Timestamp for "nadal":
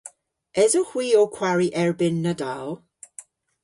2.23-2.67